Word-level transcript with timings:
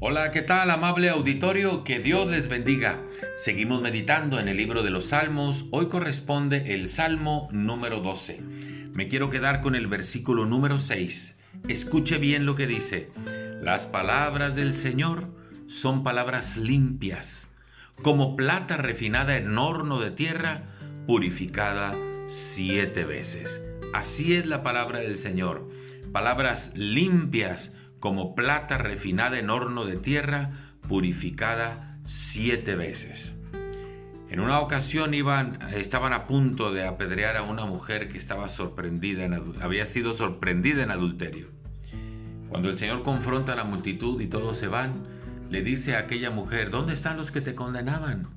Hola, 0.00 0.32
¿qué 0.32 0.42
tal 0.42 0.70
amable 0.70 1.08
auditorio? 1.08 1.84
Que 1.84 2.00
Dios 2.00 2.28
les 2.28 2.48
bendiga. 2.48 3.00
Seguimos 3.36 3.80
meditando 3.80 4.40
en 4.40 4.48
el 4.48 4.56
libro 4.56 4.82
de 4.82 4.90
los 4.90 5.06
Salmos. 5.06 5.66
Hoy 5.70 5.86
corresponde 5.86 6.74
el 6.74 6.88
Salmo 6.88 7.48
número 7.52 8.00
12. 8.00 8.40
Me 8.92 9.08
quiero 9.08 9.30
quedar 9.30 9.60
con 9.60 9.76
el 9.76 9.86
versículo 9.86 10.46
número 10.46 10.80
6. 10.80 11.38
Escuche 11.68 12.18
bien 12.18 12.44
lo 12.44 12.56
que 12.56 12.66
dice. 12.66 13.12
Las 13.62 13.86
palabras 13.86 14.56
del 14.56 14.74
Señor 14.74 15.28
son 15.68 16.02
palabras 16.02 16.56
limpias, 16.56 17.48
como 18.02 18.36
plata 18.36 18.76
refinada 18.76 19.36
en 19.36 19.56
horno 19.56 20.00
de 20.00 20.10
tierra, 20.10 20.64
purificada 21.06 21.94
siete 22.26 23.04
veces. 23.04 23.64
Así 23.94 24.34
es 24.34 24.46
la 24.46 24.64
palabra 24.64 24.98
del 24.98 25.16
Señor. 25.16 25.70
Palabras 26.12 26.72
limpias, 26.74 27.74
como 28.04 28.34
plata 28.34 28.76
refinada 28.76 29.38
en 29.38 29.48
horno 29.48 29.86
de 29.86 29.96
tierra, 29.96 30.50
purificada 30.86 31.96
siete 32.04 32.76
veces. 32.76 33.34
En 34.28 34.40
una 34.40 34.60
ocasión 34.60 35.14
iban, 35.14 35.58
estaban 35.72 36.12
a 36.12 36.26
punto 36.26 36.70
de 36.70 36.86
apedrear 36.86 37.38
a 37.38 37.44
una 37.44 37.64
mujer 37.64 38.10
que 38.10 38.18
estaba 38.18 38.50
sorprendida, 38.50 39.26
había 39.62 39.86
sido 39.86 40.12
sorprendida 40.12 40.82
en 40.82 40.90
adulterio. 40.90 41.46
Cuando 42.50 42.68
el 42.68 42.76
Señor 42.76 43.04
confronta 43.04 43.54
a 43.54 43.56
la 43.56 43.64
multitud 43.64 44.20
y 44.20 44.26
todos 44.26 44.58
se 44.58 44.68
van, 44.68 45.06
le 45.48 45.62
dice 45.62 45.96
a 45.96 46.00
aquella 46.00 46.28
mujer, 46.28 46.68
¿dónde 46.68 46.92
están 46.92 47.16
los 47.16 47.30
que 47.30 47.40
te 47.40 47.54
condenaban? 47.54 48.28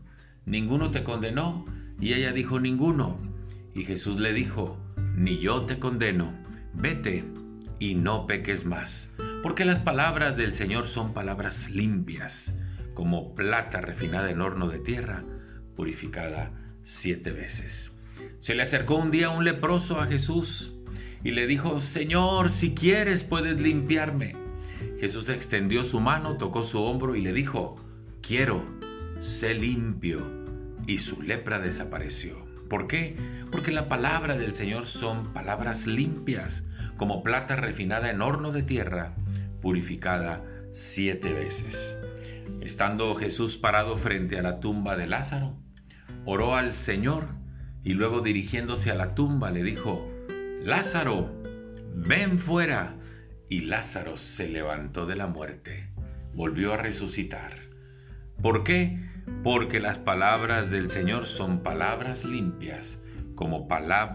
Ninguno 0.45 0.91
te 0.91 1.03
condenó. 1.03 1.65
Y 1.99 2.13
ella 2.13 2.31
dijo, 2.31 2.61
ninguno. 2.61 3.17
Y 3.75 3.83
Jesús 3.83 4.17
le 4.17 4.31
dijo, 4.31 4.77
ni 5.13 5.39
yo 5.39 5.63
te 5.65 5.77
condeno, 5.77 6.31
vete 6.73 7.25
y 7.79 7.95
no 7.95 8.27
peques 8.27 8.65
más 8.65 9.13
porque 9.43 9.65
las 9.65 9.79
palabras 9.79 10.35
del 10.37 10.53
Señor 10.53 10.87
son 10.87 11.13
palabras 11.13 11.69
limpias, 11.69 12.57
como 12.93 13.35
plata 13.35 13.81
refinada 13.81 14.31
en 14.31 14.41
horno 14.41 14.67
de 14.67 14.79
tierra, 14.79 15.23
purificada 15.75 16.51
siete 16.83 17.31
veces. 17.31 17.91
Se 18.39 18.55
le 18.55 18.63
acercó 18.63 18.95
un 18.95 19.11
día 19.11 19.29
un 19.29 19.43
leproso 19.43 20.01
a 20.01 20.07
Jesús 20.07 20.73
y 21.23 21.31
le 21.31 21.47
dijo, 21.47 21.79
Señor, 21.79 22.49
si 22.49 22.73
quieres 22.73 23.23
puedes 23.23 23.59
limpiarme. 23.59 24.35
Jesús 24.99 25.29
extendió 25.29 25.83
su 25.83 25.99
mano, 25.99 26.37
tocó 26.37 26.63
su 26.63 26.81
hombro 26.81 27.15
y 27.15 27.21
le 27.21 27.33
dijo, 27.33 27.75
quiero, 28.21 28.63
sé 29.19 29.53
limpio. 29.53 30.25
Y 30.87 30.99
su 30.99 31.21
lepra 31.21 31.59
desapareció. 31.59 32.47
¿Por 32.69 32.87
qué? 32.87 33.15
Porque 33.51 33.71
la 33.71 33.87
palabra 33.87 34.37
del 34.37 34.55
Señor 34.55 34.87
son 34.87 35.33
palabras 35.33 35.87
limpias, 35.87 36.65
como 36.97 37.23
plata 37.23 37.55
refinada 37.55 38.09
en 38.09 38.21
horno 38.21 38.51
de 38.51 38.63
tierra, 38.63 39.15
purificada 39.67 40.45
siete 40.71 41.33
veces. 41.33 41.93
Estando 42.61 43.13
Jesús 43.15 43.57
parado 43.57 43.97
frente 43.97 44.39
a 44.39 44.41
la 44.41 44.61
tumba 44.61 44.95
de 44.95 45.07
Lázaro, 45.07 45.57
oró 46.23 46.55
al 46.55 46.71
Señor 46.71 47.27
y 47.83 47.93
luego 47.93 48.21
dirigiéndose 48.21 48.91
a 48.91 48.95
la 48.95 49.13
tumba 49.13 49.51
le 49.51 49.63
dijo, 49.63 50.09
Lázaro, 50.63 51.33
ven 51.93 52.39
fuera. 52.39 52.95
Y 53.49 53.63
Lázaro 53.63 54.15
se 54.15 54.47
levantó 54.47 55.05
de 55.05 55.17
la 55.17 55.27
muerte, 55.27 55.89
volvió 56.33 56.71
a 56.71 56.77
resucitar. 56.77 57.51
¿Por 58.41 58.63
qué? 58.63 58.97
Porque 59.43 59.81
las 59.81 59.99
palabras 59.99 60.71
del 60.71 60.89
Señor 60.89 61.25
son 61.25 61.61
palabras 61.61 62.23
limpias, 62.23 63.03
como, 63.35 63.67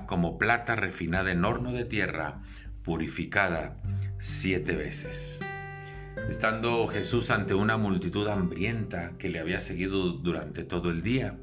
como 0.06 0.38
plata 0.38 0.76
refinada 0.76 1.30
en 1.30 1.44
horno 1.44 1.72
de 1.72 1.84
tierra, 1.84 2.40
purificada 2.82 3.76
siete 4.22 4.76
veces. 4.76 5.40
Estando 6.30 6.86
Jesús 6.86 7.32
ante 7.32 7.54
una 7.54 7.76
multitud 7.76 8.28
hambrienta 8.28 9.18
que 9.18 9.28
le 9.28 9.40
había 9.40 9.58
seguido 9.58 10.12
durante 10.12 10.62
todo 10.62 10.90
el 10.90 11.02
día, 11.02 11.40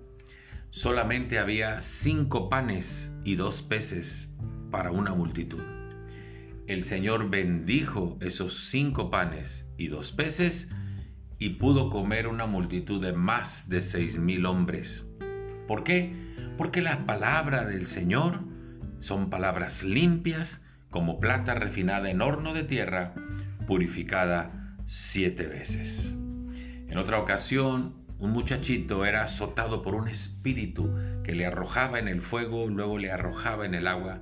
solamente 0.69 1.39
había 1.39 1.81
cinco 1.81 2.49
panes 2.49 3.13
y 3.25 3.35
dos 3.35 3.61
peces 3.63 4.31
para 4.71 4.91
una 4.91 5.13
multitud. 5.13 5.61
El 6.67 6.85
Señor 6.85 7.29
bendijo 7.29 8.17
esos 8.21 8.69
cinco 8.69 9.09
panes 9.11 9.69
y 9.77 9.89
dos 9.89 10.13
peces 10.13 10.71
y 11.37 11.49
pudo 11.55 11.89
comer 11.89 12.27
una 12.27 12.45
multitud 12.45 13.01
de 13.01 13.11
más 13.11 13.67
de 13.67 13.81
seis 13.81 14.17
mil 14.17 14.45
hombres. 14.45 15.11
¿Por 15.67 15.83
qué? 15.83 16.15
Porque 16.57 16.81
la 16.81 17.05
palabra 17.05 17.65
del 17.65 17.85
Señor 17.85 18.39
son 19.01 19.29
palabras 19.29 19.83
limpias, 19.83 20.65
como 20.89 21.19
plata 21.19 21.53
refinada 21.53 22.09
en 22.09 22.21
horno 22.21 22.53
de 22.53 22.63
tierra, 22.63 23.13
purificada 23.67 24.75
siete 24.85 25.47
veces. 25.47 26.13
En 26.87 26.97
otra 26.97 27.19
ocasión, 27.19 27.93
un 28.17 28.31
muchachito 28.31 29.05
era 29.05 29.23
azotado 29.23 29.81
por 29.81 29.95
un 29.95 30.07
espíritu 30.07 30.93
que 31.23 31.33
le 31.33 31.45
arrojaba 31.45 31.99
en 31.99 32.07
el 32.07 32.21
fuego, 32.21 32.67
luego 32.67 32.97
le 32.97 33.11
arrojaba 33.11 33.65
en 33.65 33.75
el 33.75 33.87
agua. 33.87 34.21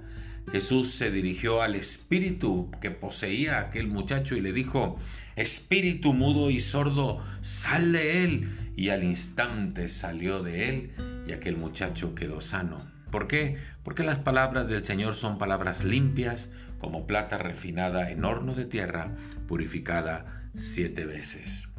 Jesús 0.51 0.91
se 0.91 1.11
dirigió 1.11 1.61
al 1.61 1.75
espíritu 1.75 2.69
que 2.81 2.91
poseía 2.91 3.59
aquel 3.59 3.87
muchacho 3.87 4.35
y 4.35 4.41
le 4.41 4.53
dijo, 4.53 4.99
Espíritu 5.35 6.13
mudo 6.13 6.49
y 6.49 6.59
sordo, 6.59 7.23
sal 7.41 7.91
de 7.91 8.23
él. 8.23 8.73
Y 8.75 8.89
al 8.89 9.03
instante 9.03 9.89
salió 9.89 10.43
de 10.43 10.69
él 10.69 10.91
y 11.27 11.31
aquel 11.31 11.57
muchacho 11.57 12.15
quedó 12.15 12.41
sano. 12.41 12.96
¿Por 13.11 13.27
qué? 13.27 13.57
Porque 13.83 14.03
las 14.03 14.19
palabras 14.19 14.69
del 14.69 14.83
Señor 14.83 15.15
son 15.15 15.37
palabras 15.37 15.83
limpias, 15.83 16.51
como 16.79 17.07
plata 17.07 17.37
refinada 17.37 18.11
en 18.11 18.25
horno 18.25 18.53
de 18.53 18.65
tierra, 18.65 19.15
purificada 19.47 20.49
siete 20.55 21.05
veces. 21.05 21.73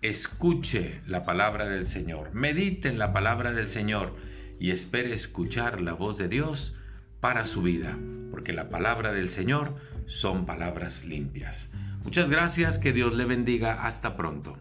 Escuche 0.00 1.00
la 1.06 1.22
palabra 1.22 1.66
del 1.66 1.86
Señor, 1.86 2.34
medite 2.34 2.88
en 2.88 2.98
la 2.98 3.12
palabra 3.12 3.52
del 3.52 3.68
Señor 3.68 4.16
y 4.58 4.70
espere 4.70 5.12
escuchar 5.12 5.80
la 5.80 5.92
voz 5.92 6.18
de 6.18 6.28
Dios 6.28 6.74
para 7.20 7.46
su 7.46 7.62
vida, 7.62 7.96
porque 8.30 8.52
la 8.52 8.68
palabra 8.68 9.12
del 9.12 9.30
Señor 9.30 9.76
son 10.06 10.44
palabras 10.44 11.04
limpias. 11.04 11.72
Muchas 12.02 12.28
gracias, 12.28 12.78
que 12.78 12.92
Dios 12.92 13.14
le 13.14 13.24
bendiga, 13.24 13.84
hasta 13.84 14.16
pronto. 14.16 14.58